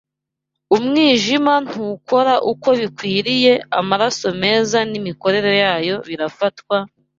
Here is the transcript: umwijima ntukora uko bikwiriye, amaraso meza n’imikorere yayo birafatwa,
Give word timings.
umwijima 0.75 1.53
ntukora 1.67 2.33
uko 2.51 2.67
bikwiriye, 2.79 3.53
amaraso 3.79 4.27
meza 4.41 4.77
n’imikorere 4.91 5.51
yayo 5.63 5.95
birafatwa, 6.07 6.77